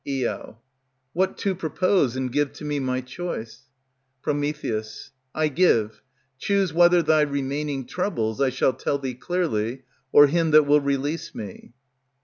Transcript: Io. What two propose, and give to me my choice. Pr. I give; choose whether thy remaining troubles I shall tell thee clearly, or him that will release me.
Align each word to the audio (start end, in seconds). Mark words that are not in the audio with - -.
Io. 0.07 0.57
What 1.13 1.37
two 1.37 1.53
propose, 1.53 2.15
and 2.15 2.31
give 2.31 2.53
to 2.53 2.65
me 2.65 2.79
my 2.79 3.01
choice. 3.01 3.65
Pr. 4.23 4.31
I 5.35 5.47
give; 5.47 6.01
choose 6.39 6.73
whether 6.73 7.03
thy 7.03 7.21
remaining 7.21 7.85
troubles 7.85 8.41
I 8.41 8.49
shall 8.49 8.73
tell 8.73 8.97
thee 8.97 9.13
clearly, 9.13 9.83
or 10.11 10.25
him 10.25 10.49
that 10.49 10.63
will 10.63 10.81
release 10.81 11.35
me. 11.35 11.73